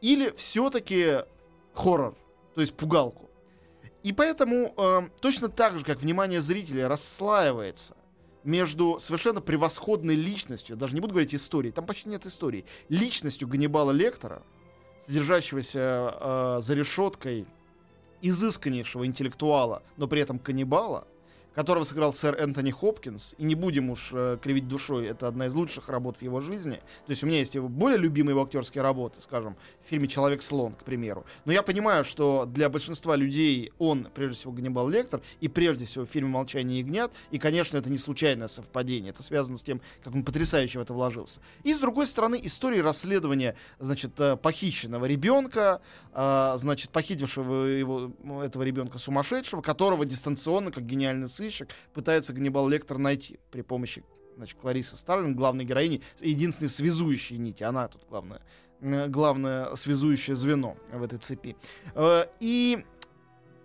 [0.00, 1.24] или все-таки
[1.74, 2.16] хоррор,
[2.54, 3.30] то есть пугалку.
[4.02, 7.96] И поэтому э, точно так же, как внимание зрителя расслаивается
[8.44, 13.90] между совершенно превосходной личностью, даже не буду говорить истории, там почти нет истории, личностью Ганнибала
[13.90, 14.42] Лектора,
[15.06, 17.46] содержащегося э, за решеткой
[18.22, 21.06] изысканнейшего интеллектуала, но при этом каннибала,
[21.58, 25.56] которого сыграл сэр Энтони Хопкинс, и не будем уж э, кривить душой, это одна из
[25.56, 26.74] лучших работ в его жизни.
[26.74, 30.74] То есть у меня есть его более любимые его актерские работы, скажем, в фильме «Человек-слон»,
[30.74, 31.26] к примеру.
[31.46, 36.06] Но я понимаю, что для большинства людей он, прежде всего, Ганнибал Лектор, и прежде всего
[36.06, 40.14] в фильме «Молчание ягнят», и, конечно, это не случайное совпадение, это связано с тем, как
[40.14, 41.40] он потрясающе в это вложился.
[41.64, 45.80] И, с другой стороны, истории расследования, значит, э, похищенного ребенка,
[46.12, 48.12] а, значит, похитившего его,
[48.44, 54.04] этого ребенка сумасшедшего, которого дистанционно, как гениальный сыщик, пытается Ганнибал Лектор найти при помощи
[54.36, 57.62] значит, Кларисы Старлинг, главной героини, единственной связующей нити.
[57.62, 58.40] Она тут главная,
[58.80, 61.56] э, главное связующее звено в этой цепи.
[61.94, 62.84] Э, И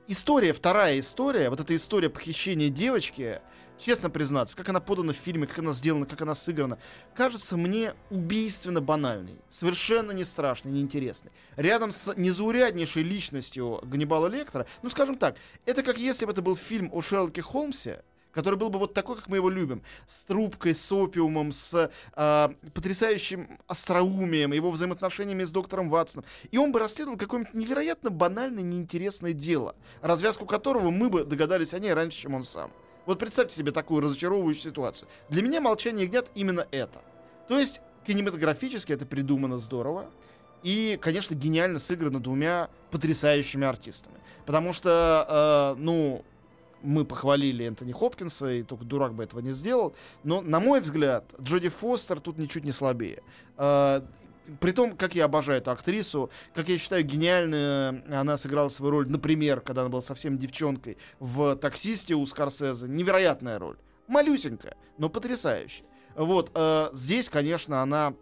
[0.08, 3.42] история, вторая история, вот эта история похищения девочки,
[3.84, 6.78] честно признаться, как она подана в фильме, как она сделана, как она сыграна,
[7.16, 11.32] кажется мне убийственно банальной, совершенно не страшной, не интересной.
[11.58, 16.56] Рядом с незауряднейшей личностью Ганнибала Лектора, ну, скажем так, это как если бы это был
[16.56, 20.74] фильм о Шерлоке Холмсе, который был бы вот такой, как мы его любим, с трубкой,
[20.74, 26.26] с опиумом, с а, потрясающим остроумием, его взаимоотношениями с доктором Ватсоном.
[26.50, 31.80] И он бы расследовал какое-нибудь невероятно банальное, неинтересное дело, развязку которого мы бы догадались о
[31.80, 32.72] ней раньше, чем он сам.
[33.06, 35.10] Вот представьте себе такую разочаровывающую ситуацию.
[35.30, 37.02] Для меня «Молчание ягнят» именно это.
[37.48, 40.10] То есть кинематографически это придумано здорово.
[40.64, 44.16] И, конечно, гениально сыграно двумя потрясающими артистами.
[44.46, 46.24] Потому что, э, ну,
[46.82, 49.94] мы похвалили Энтони Хопкинса, и только дурак бы этого не сделал.
[50.24, 53.22] Но, на мой взгляд, Джоди Фостер тут ничуть не слабее.
[53.58, 54.02] Э,
[54.60, 59.10] при том, как я обожаю эту актрису, как я считаю, гениально она сыграла свою роль,
[59.10, 62.88] например, когда она была совсем девчонкой в «Таксисте» у Скорсезе.
[62.88, 63.78] Невероятная роль.
[64.08, 65.86] Малюсенькая, но потрясающая.
[66.16, 68.14] Вот, э, здесь, конечно, она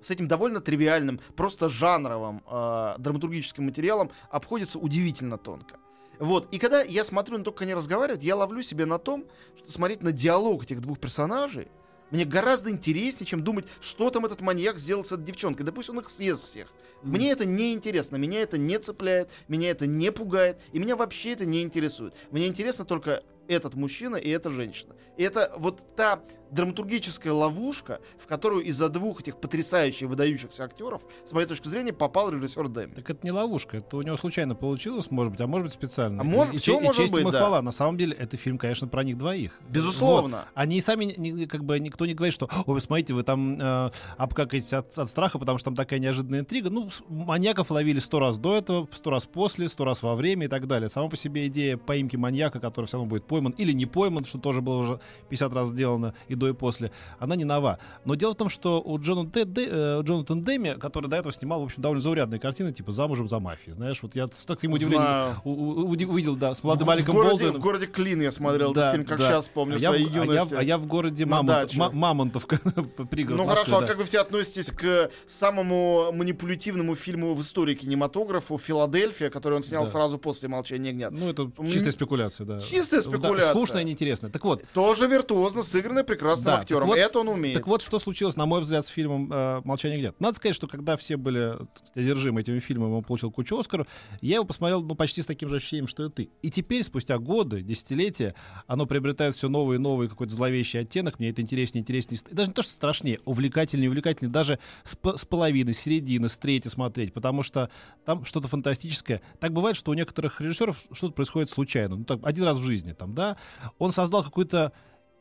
[0.00, 5.76] с этим довольно тривиальным, просто жанровым э, драматургическим материалом обходится удивительно тонко.
[6.18, 9.24] Вот, и когда я смотрю на то, как они разговаривают, я ловлю себя на том,
[9.56, 11.68] что смотреть на диалог этих двух персонажей
[12.10, 15.66] мне гораздо интереснее, чем думать, что там этот маньяк сделал с этой девчонкой.
[15.66, 16.72] Да пусть он их съест всех.
[17.02, 21.32] Мне это не интересно, меня это не цепляет, меня это не пугает, и меня вообще
[21.32, 22.14] это не интересует.
[22.30, 24.94] Мне интересно только этот мужчина и эта женщина.
[25.16, 31.32] И это вот та драматургическая ловушка, в которую из-за двух этих потрясающих, выдающихся актеров, с
[31.32, 32.94] моей точки зрения, попал режиссер Дэми.
[32.94, 36.20] Так это не ловушка, это у него случайно получилось, может быть, а может быть специально.
[36.20, 37.38] А может, и, всё и, может честь им быть, и да.
[37.38, 37.62] хвала.
[37.62, 39.58] На самом деле, это фильм, конечно, про них двоих.
[39.68, 40.38] Безусловно.
[40.38, 40.46] Вот.
[40.54, 44.72] Они сами, не- как бы, никто не говорит, что, ой, смотрите, вы там э, обкакаетесь
[44.72, 46.70] от, от страха, потому что там такая неожиданная интрига.
[46.70, 50.48] Ну, маньяков ловили сто раз до этого, сто раз после, сто раз во время и
[50.48, 50.88] так далее.
[50.88, 54.38] Сама по себе идея поимки маньяка, который все равно будет пойман или не пойман, что
[54.38, 57.78] тоже было уже 50 раз сделано и до, и после, она не нова.
[58.04, 61.32] Но дело в том, что у Джона Д- Д- э, Джонатан Дэми, который до этого
[61.32, 64.72] снимал, в общем, довольно заурядные картины, типа «Замужем за мафией», знаешь, вот я с таким
[64.72, 67.56] удивлением у- у- увидел, да, с молодым в, Аликом городе, Болдуином.
[67.56, 69.28] в городе Клин я смотрел Да, этот фильм, как да.
[69.28, 70.54] сейчас помню, а я, в- своей а я в- юности.
[70.54, 72.58] а я в городе Мамонт- Мамонтовка,
[73.10, 73.86] пригород Ну Москвы, хорошо, а да.
[73.86, 79.82] как вы все относитесь к самому манипулятивному фильму в истории кинематографа «Филадельфия», который он снял
[79.84, 79.88] Да.
[79.88, 81.12] сразу после «Молчания ягнят»?
[81.12, 82.60] Ну, это М, чистая спекуляция, да.
[82.60, 83.52] Чистая Да, спекуляция.
[83.54, 84.30] скучно и неинтересно.
[84.30, 86.86] Так вот, Тоже виртуозно сыгранный прекрасным Да, так актером.
[86.88, 87.54] вот- Это он умеет.
[87.54, 90.66] Так вот, что случилось, на мой взгляд, с фильмом э, «Молчание где Надо сказать, что
[90.66, 91.56] когда все были
[91.94, 93.86] одержимы этими фильмами, он получил кучу Оскаров,
[94.20, 96.30] я его посмотрел ну, почти с таким же ощущением, что и ты.
[96.42, 98.34] И теперь, спустя годы, десятилетия,
[98.66, 101.18] оно приобретает все новый и новый какой-то зловещий оттенок.
[101.18, 102.20] Мне это интереснее, интереснее.
[102.30, 104.32] Даже не то, что страшнее, увлекательнее, увлекательнее.
[104.32, 107.70] Даже с, с половины, с середины, с трети смотреть, потому что
[108.04, 109.20] там что-то фантастическое.
[109.40, 111.96] Так бывает, что у некоторых режиссеров что-то происходит случайно.
[111.96, 113.36] Ну, так, один раз в жизни, там, да.
[113.78, 114.72] Он создал какую-то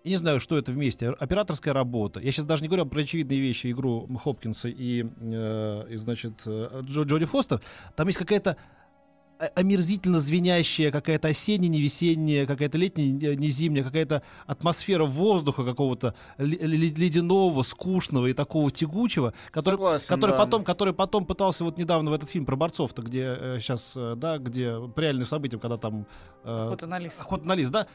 [0.07, 1.09] я не знаю, что это вместе.
[1.09, 2.19] Операторская работа.
[2.21, 6.81] Я сейчас даже не говорю про очевидные вещи, игру Хопкинса и, э, и значит, э,
[6.83, 7.61] Джо, Джоди Фостер.
[7.95, 8.55] Там есть какая-то
[9.53, 16.57] омерзительно звенящая, какая-то осенняя, не весенняя, какая-то летняя, не зимняя, какая-то атмосфера воздуха какого-то ле-
[16.57, 20.37] ле- ледяного, скучного и такого тягучего, который, Согласен, который да.
[20.39, 24.75] потом, который потом пытался вот недавно в этот фильм про борцов-то, где сейчас, да, где
[24.95, 26.07] по реальным событиям, когда там
[26.43, 27.19] э, Охота на лис.
[27.19, 27.85] охота на лис, да?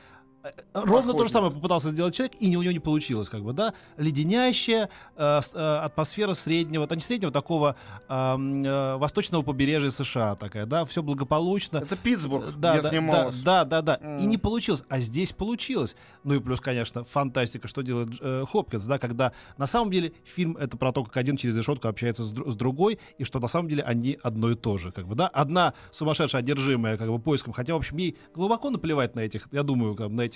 [0.72, 3.74] Ровно то же самое попытался сделать человек, и у него не получилось, как бы, да?
[3.96, 7.76] Леденящая э, э, атмосфера среднего, да не среднего, такого
[8.08, 10.84] э, э, восточного побережья США такая, да?
[10.84, 11.78] Все благополучно.
[11.78, 13.40] Это Питтсбург, Да, где да, снималась.
[13.42, 14.16] да, да, да, да.
[14.18, 14.28] И М.
[14.28, 15.94] не получилось, а здесь получилось.
[16.24, 20.56] Ну и плюс, конечно, фантастика, что делает э, Хопкинс, да, когда на самом деле фильм
[20.56, 23.68] это про то, как один через решетку общается с, с другой, и что на самом
[23.68, 25.28] деле они одно и то же, как бы, да.
[25.28, 29.62] Одна сумасшедшая, одержимая, как бы, поиском, хотя, в общем, ей глубоко наплевать на этих, я
[29.62, 30.31] думаю, как бы, на этих...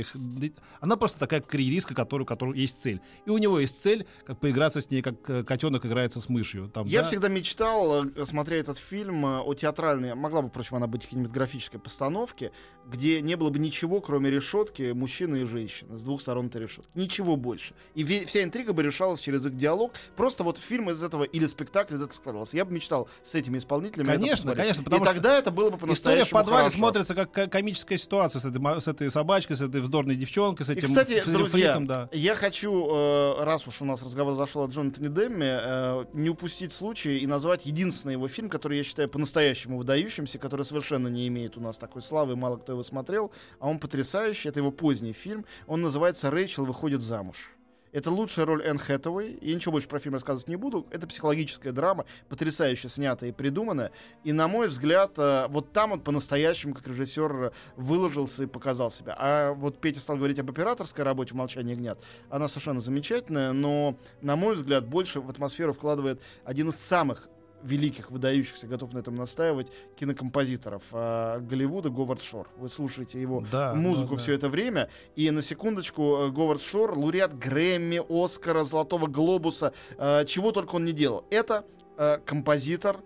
[0.80, 3.00] Она просто такая карьеристка, которую, у которой есть цель.
[3.24, 6.68] И у него есть цель, как поиграться с ней, как э, котенок играется с мышью.
[6.72, 7.08] Там, Я да.
[7.08, 11.80] всегда мечтал, э, смотря этот фильм, э, о театральной, могла бы, впрочем, она быть кинематографической
[11.80, 12.52] постановке,
[12.86, 16.90] где не было бы ничего, кроме решетки, мужчины и женщины, с двух сторон этой решетки.
[16.94, 17.74] Ничего больше.
[17.94, 19.92] И вся интрига бы решалась через их диалог.
[20.16, 22.56] Просто вот фильм из этого, или спектакль из этого складывался.
[22.56, 25.76] Я бы мечтал с этими исполнителями Конечно, конечно, И потому что тогда это было бы
[25.76, 26.76] История по-настоящему в подвале хорошо.
[26.78, 30.70] смотрится как ко- комическая ситуация с этой, с этой собачкой, с этой вздорной девчонкой, с
[30.70, 32.08] И, этим кстати, с этим друзья, фриком, да.
[32.12, 36.72] я хочу, э, раз уж у нас разговор зашел о Джонатане Демме, э, не упустить
[36.72, 41.56] случай и назвать единственный его фильм, который я считаю по-настоящему выдающимся, который совершенно не имеет
[41.56, 45.44] у нас такой славы, мало кто его смотрел, а он потрясающий, это его поздний фильм,
[45.66, 47.55] он называется «Рэйчел выходит замуж».
[47.96, 49.38] Это лучшая роль Энн Хэтэуэй.
[49.40, 50.86] Я ничего больше про фильм рассказывать не буду.
[50.90, 53.90] Это психологическая драма, потрясающе снятая и придуманная.
[54.22, 59.16] И, на мой взгляд, э, вот там он по-настоящему, как режиссер, выложился и показал себя.
[59.18, 61.98] А вот Петя стал говорить об операторской работе в «Молчании ягнят».
[62.28, 67.30] Она совершенно замечательная, но, на мой взгляд, больше в атмосферу вкладывает один из самых
[67.62, 72.48] великих, выдающихся, готов на этом настаивать, кинокомпозиторов э, Голливуда Говард Шор.
[72.56, 74.22] Вы слушаете его Да, музыку да, да.
[74.22, 74.88] все это время.
[75.16, 80.84] И на секундочку, э, Говард Шор, лауреат Грэмми, Оскара, Золотого Глобуса, э, чего только он
[80.84, 81.24] не делал.
[81.30, 81.64] Это
[81.98, 83.00] э, композитор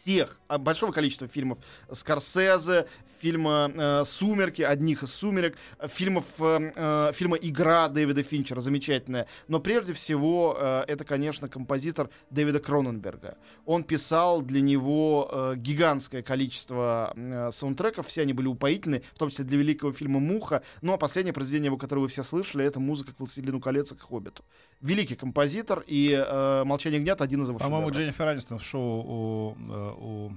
[0.00, 1.58] всех, а, большого количества фильмов
[1.90, 2.86] Скорсезе,
[3.24, 9.26] фильма э, «Сумерки», одних из «Сумерек», э, фильмов, э, э, фильма «Игра» Дэвида Финчера, замечательная.
[9.48, 13.38] Но прежде всего, э, это, конечно, композитор Дэвида Кроненберга.
[13.64, 19.30] Он писал для него э, гигантское количество э, саундтреков, все они были упоительны, в том
[19.30, 20.62] числе для великого фильма «Муха».
[20.82, 23.94] Ну, а последнее произведение его, которое вы все слышали, это музыка к «Властелину колец» и
[23.94, 24.44] к «Хоббиту».
[24.84, 27.90] Великий композитор, и э, «Молчание гнят» один из его По-моему.
[27.90, 30.32] Дженнифер Анистон в шоу у, э, у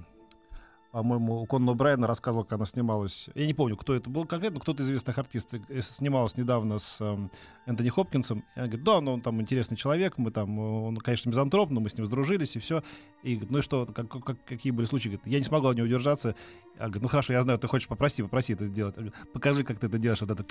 [0.90, 3.28] по-моему, у Конна Брайана рассказывал, как она снималась.
[3.34, 6.98] Я не помню, кто это был конкретно, кто-то из известных артистов э, снималась недавно с
[7.02, 7.30] эм,
[7.66, 8.38] Энтони Хопкинсом.
[8.56, 11.68] И она говорит, да, ну, он там интересный человек, мы там, э, он, конечно, мизантроп,
[11.68, 12.82] но мы с ним сдружились, и все.
[13.22, 15.08] И говорит, ну и что, как, как- какие были случаи?
[15.08, 16.34] Говорит, я не смогла не удержаться.
[16.78, 18.96] Я говорю, ну хорошо, я знаю, ты хочешь, попроси, попроси это сделать.
[18.96, 20.42] Я говорю, Покажи, как ты это делаешь, вот это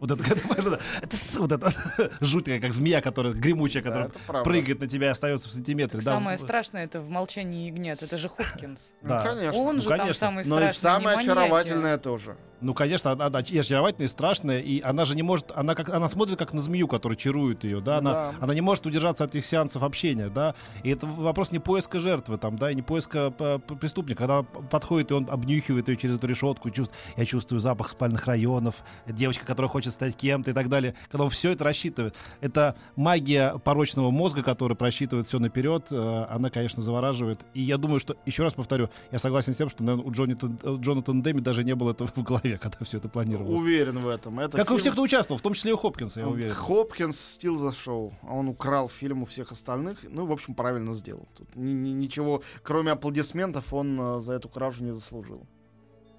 [0.00, 1.72] вот это, вот это, это, вот это
[2.20, 4.44] жуткая, как змея, которая гремучая, Да, которая правда.
[4.50, 6.00] прыгает на тебя и остается в сантиметре.
[6.00, 6.12] Да.
[6.12, 8.02] самое страшное это в молчании ягнят.
[8.02, 8.92] Это же Хопкинс.
[9.02, 9.22] Ну, Да.
[9.24, 9.60] конечно.
[9.60, 10.18] Он Ну, же там конечно.
[10.20, 10.80] самый Но и страшный.
[10.80, 12.36] самое очаровательное тоже.
[12.64, 15.90] Ну, конечно, она, она и очаровательная, и страшная, и она же не может, она как,
[15.90, 18.34] она смотрит как на змею, которая чарует ее, да, она, Да.
[18.40, 22.38] она не может удержаться от этих сеансов общения, да, и это вопрос не поиска жертвы,
[22.38, 26.26] там, да, и не поиска п- преступника, когда подходит и он обнюхивает ее через эту
[26.26, 30.94] решетку, чувств- я чувствую запах спальных районов, девочка, которая хочет стать кем-то и так далее,
[31.10, 36.48] когда он все это рассчитывает, это магия порочного мозга, который просчитывает все наперед, э, она,
[36.50, 40.06] конечно, завораживает, и я думаю, что, еще раз повторю, я согласен с тем, что, наверное,
[40.08, 43.60] у Джонатан, э, Джонатана Дэми даже не было этого в голове, когда все это планировалось.
[43.60, 44.40] Уверен в этом.
[44.40, 46.28] Это Как и у фильм- всех, кто участвовал, в том числе и у Хопкинса, я
[46.28, 46.52] уверен.
[46.52, 48.12] Хопкинс стил за шоу.
[48.22, 50.04] а Он украл фильм у всех остальных.
[50.04, 51.28] Ну, в общем, правильно сделал.
[51.36, 55.46] Тут ни- ни- ничего, кроме аплодисментов, он э, за эту кражу не заслужил.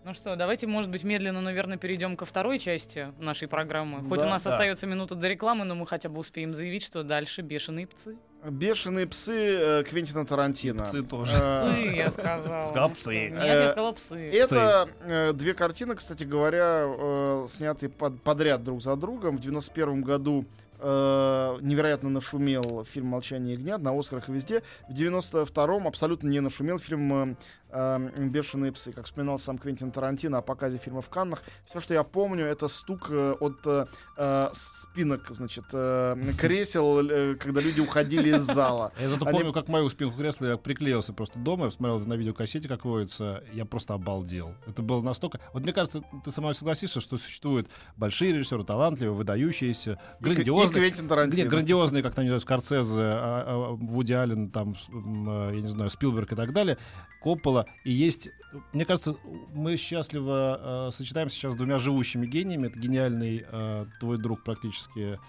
[0.03, 4.07] Ну что, давайте, может быть, медленно, но верно перейдем ко второй части нашей программы.
[4.07, 4.51] Хоть Да, у нас да.
[4.51, 8.15] остается минута до рекламы, но мы хотя бы успеем заявить, что дальше бешеные псы.
[8.49, 10.83] Бешеные псы э, Квентина Тарантино.
[10.83, 11.31] Псы тоже.
[11.35, 12.67] Э, Псы, я сказала.
[12.67, 13.29] Сказал Ну псы.
[13.29, 14.29] Нет, Э, я сказала псы.
[14.31, 19.37] Это э, две картины, кстати говоря, э, снятые под- подряд друг за другом.
[19.37, 20.45] В 91 году
[20.79, 24.61] э, невероятно нашумел фильм «Молчание ягнят» на Оскарах и везде.
[24.89, 27.37] В 92-м абсолютно не нашумел фильм
[27.75, 28.91] э, «Бешеные псы».
[28.91, 31.43] Как вспоминал сам Квентин Тарантино о показе фильма в Каннах.
[31.65, 33.85] Все, что я помню, это стук э, от э,
[34.17, 38.91] э, спинок, значит, э, кресел, э, когда люди уходили из зала.
[38.99, 42.67] Я зато помню, как мою спинку кресла я приклеился просто дома, я смотрел на видеокассете,
[42.67, 44.53] как водится, я просто обалдел.
[44.67, 45.39] Это было настолько...
[45.53, 50.81] Вот мне кажется, ты сама согласишься, что существуют большие режиссеры, талантливые, выдающиеся, И грандиозные.
[50.81, 51.41] Квентин Тарантино.
[51.41, 55.67] Нет, грандиозные, как там, не знаю, Скорсезе, а, а, Вуди Аллен, там, э, я не
[55.67, 56.77] знаю, Спилберг и так далее,
[57.21, 57.64] Коппола.
[57.83, 58.29] И есть,
[58.73, 59.15] мне кажется,
[59.53, 62.67] мы счастливо э, сочетаемся сейчас с двумя живущими гениями.
[62.67, 65.19] Это гениальный э, твой друг практически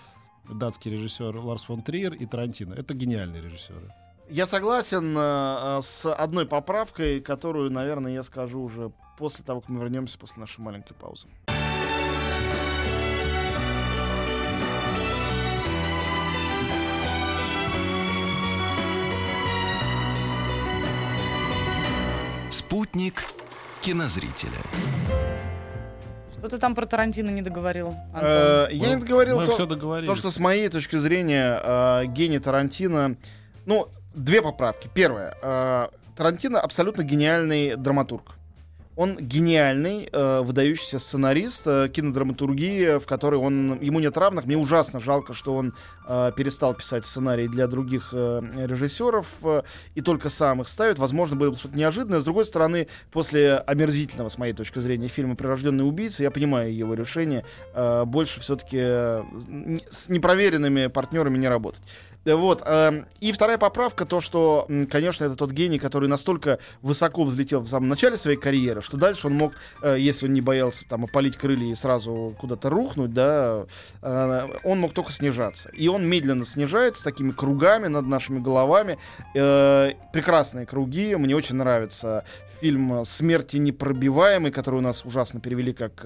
[0.48, 2.74] датский режиссер Ларс фон Триер и Тарантино.
[2.74, 3.92] Это гениальные режиссеры.
[4.28, 9.80] Я согласен э, с одной поправкой, которую, наверное, я скажу уже после того, как мы
[9.80, 11.28] вернемся после нашей маленькой паузы.
[22.66, 23.22] Спутник
[23.80, 24.58] кинозрителя.
[26.36, 28.22] Что ты там про Тарантино не договорил, Антон?
[28.24, 30.12] Э, я не договорил Мы то, все договорились.
[30.12, 33.14] то, что с моей точки зрения э, гений Тарантино...
[33.66, 34.90] Ну, две поправки.
[34.92, 35.36] Первое.
[35.40, 38.35] э, Тарантино абсолютно гениальный драматург.
[38.96, 44.46] Он гениальный, э, выдающийся сценарист э, кинодраматургии, в которой он ему нет равных.
[44.46, 45.74] Мне ужасно жалко, что он
[46.08, 49.62] э, перестал писать сценарии для других э, режиссеров э,
[49.94, 50.98] и только сам их ставит.
[50.98, 52.20] Возможно, было бы что-то неожиданное.
[52.20, 56.94] С другой стороны, после омерзительного, с моей точки зрения, фильма «Прирожденный убийца», я понимаю его
[56.94, 58.78] решение э, больше все-таки
[59.90, 61.82] с непроверенными партнерами не работать.
[62.26, 62.62] Э, Вот.
[62.66, 67.68] эм, И вторая поправка, то, что, конечно, это тот гений, который настолько высоко взлетел в
[67.68, 71.36] самом начале своей карьеры, что дальше он мог, э, если он не боялся там опалить
[71.36, 73.64] крылья и сразу куда-то рухнуть, да,
[74.02, 75.70] э, он мог только снижаться.
[75.70, 78.98] И он медленно снижается такими кругами над нашими головами.
[80.12, 81.14] Прекрасные круги.
[81.14, 82.24] Мне очень нравится
[82.60, 86.04] фильм «Смерти непробиваемый», который у нас ужасно перевели как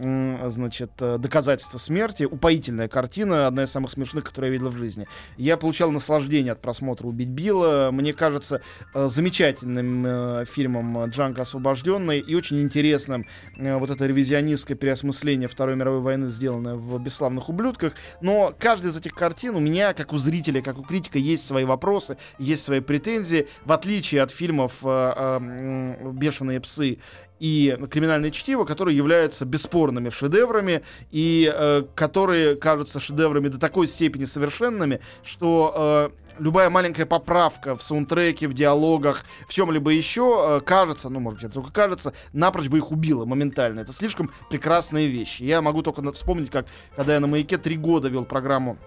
[0.00, 2.24] значит, э, доказательство смерти.
[2.24, 5.06] Упоительная картина, одна из самых смешных, которые я видел в жизни.
[5.36, 7.90] Я получал наслаждение от просмотра «Убить Билла».
[7.92, 8.62] Мне кажется,
[8.94, 16.00] э, замечательным э, фильмом «Джанго освобожденный» и очень интересным вот это ревизионистское переосмысление Второй мировой
[16.00, 17.92] войны, сделанное в «Бесславных ублюдках».
[18.20, 21.64] Но каждая из этих картин у меня, как у зрителя, как у критика, есть свои
[21.64, 23.48] вопросы, есть свои претензии.
[23.64, 26.98] В отличие от фильмов «Бешеные псы»
[27.40, 34.26] и криминальное чтиво, которые являются бесспорными шедеврами и э, которые кажутся шедеврами до такой степени
[34.26, 41.08] совершенными, что э, любая маленькая поправка в саундтреке, в диалогах, в чем-либо еще э, кажется,
[41.08, 43.80] ну, может быть, это только кажется, напрочь бы их убило моментально.
[43.80, 45.42] Это слишком прекрасные вещи.
[45.42, 48.78] Я могу только вспомнить, как когда я на «Маяке» три года вел программу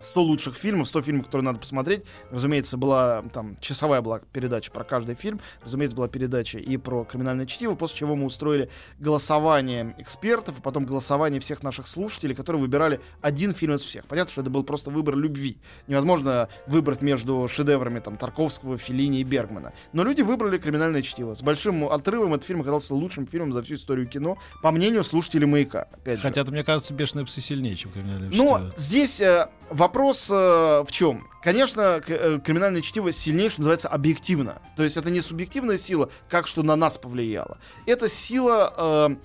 [0.00, 2.02] 100 лучших фильмов, 100 фильмов, которые надо посмотреть.
[2.30, 5.40] Разумеется, была там часовая была передача про каждый фильм.
[5.62, 10.84] Разумеется, была передача и про криминальное чтиво, после чего мы устроили голосование экспертов, и потом
[10.84, 14.06] голосование всех наших слушателей, которые выбирали один фильм из всех.
[14.06, 15.58] Понятно, что это был просто выбор любви.
[15.86, 19.72] Невозможно выбрать между шедеврами там Тарковского, Феллини и Бергмана.
[19.92, 21.34] Но люди выбрали криминальное чтиво.
[21.34, 25.46] С большим отрывом этот фильм оказался лучшим фильмом за всю историю кино, по мнению слушателей
[25.46, 25.88] «Маяка».
[26.04, 28.72] Хотя, это, мне кажется, бешеные псы сильнее, чем криминальные Но чтиво.
[28.76, 31.26] здесь э, вопрос э, в чем?
[31.42, 34.60] Конечно, э, криминальное чтиво сильнее, что называется, объективно.
[34.76, 37.58] То есть это не субъективная сила, как что на нас повлияло.
[37.86, 39.16] Это сила э,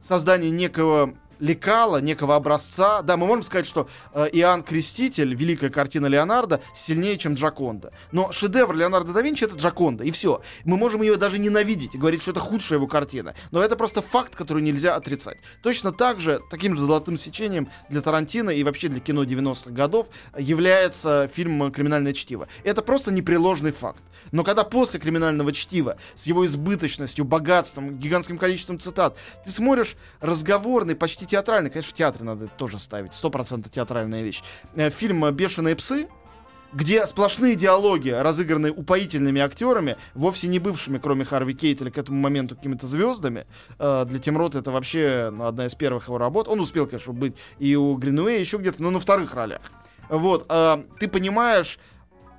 [0.00, 3.02] создания некого лекала, некого образца.
[3.02, 7.92] Да, мы можем сказать, что э, Иоанн Креститель, великая картина Леонардо, сильнее, чем Джаконда.
[8.12, 10.40] Но шедевр Леонардо да Винчи— это Джаконда, и все.
[10.64, 13.34] Мы можем ее даже ненавидеть и говорить, что это худшая его картина.
[13.50, 15.38] Но это просто факт, который нельзя отрицать.
[15.62, 20.06] Точно так же, таким же золотым сечением для Тарантино и вообще для кино 90-х годов
[20.38, 22.46] является фильм «Криминальное чтиво».
[22.62, 24.02] Это просто непреложный факт.
[24.30, 30.94] Но когда после «Криминального чтива» с его избыточностью, богатством, гигантским количеством цитат, ты смотришь разговорный,
[30.94, 34.42] почти театральный, конечно, в театре надо тоже ставить, сто процентов театральная вещь,
[34.74, 36.08] э, фильм «Бешеные псы»,
[36.74, 42.54] где сплошные диалоги, разыгранные упоительными актерами, вовсе не бывшими, кроме Харви Кейтеля, к этому моменту
[42.54, 43.46] какими-то звездами.
[43.78, 46.48] Э, для Тим Рота это вообще ну, одна из первых его работ.
[46.48, 49.62] Он успел, конечно, быть и у Гринуэя, еще где-то, но на вторых ролях.
[50.10, 51.78] Вот, э, ты понимаешь,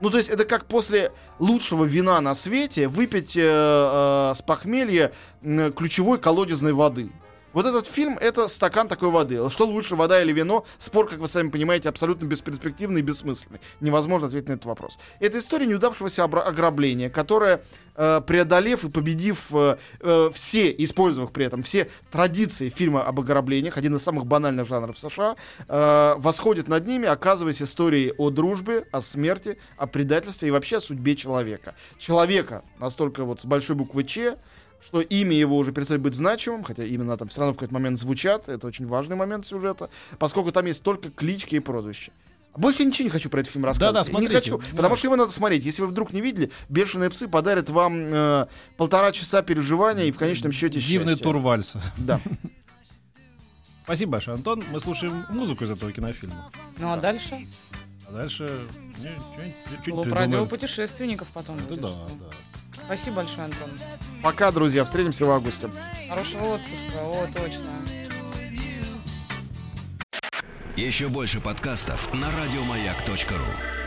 [0.02, 5.14] ну, то есть это как после лучшего вина на свете выпить э, э, с похмелья
[5.42, 7.10] э, ключевой колодезной воды.
[7.54, 9.50] Вот этот фильм— это стакан такой воды.
[9.50, 10.66] Что лучше, вода или вино?
[10.80, 13.60] Спор, как вы сами понимаете, абсолютно бесперспективный и бессмысленный.
[13.80, 14.98] Невозможно ответить на этот вопрос.
[15.20, 17.64] Это история неудавшегося ограбления, которое,
[17.96, 23.78] э, преодолев и победив э, э, все, использовав при этом все традиции фильма об ограблениях,
[23.78, 25.36] один из самых банальных жанров США,
[25.68, 31.16] восходит над ними, оказываясь историей о дружбе, о смерти, о предательстве и вообще о судьбе
[31.16, 31.76] человека.
[32.00, 34.38] Человека настолько вот с большой буквы «Ч»,
[34.86, 38.00] что имя его уже перестает быть значимым, хотя именно там все равно в какой-то момент
[38.00, 42.12] звучат, это очень важный момент сюжета, поскольку там есть только клички и прозвища.
[42.56, 43.96] Больше я ничего не хочу про этот фильм рассказывать.
[43.96, 44.34] Да, да, смотрите.
[44.34, 44.78] Не хочу, да.
[44.78, 45.66] потому что его надо смотреть.
[45.66, 50.18] Если вы вдруг не видели, «Бешеные псы» подарят вам э, полтора часа переживания и в
[50.18, 51.82] конечном счете Дивный тур вальса.
[51.98, 52.22] Да.
[53.84, 54.64] Спасибо большое, Антон.
[54.72, 56.52] Мы слушаем музыку из этого кинофильма.
[56.78, 57.40] Ну а дальше?
[58.08, 58.68] А дальше...
[59.84, 62.26] Клуб радиопутешественников потом Это да, да.
[62.86, 63.70] Спасибо большое, Антон.
[64.22, 64.84] Пока, друзья.
[64.86, 65.70] Встретимся в августе.
[66.10, 67.00] Хорошего отпуска.
[67.02, 67.72] О, точно.
[70.76, 73.83] Еще больше подкастов на радиомаяк.ру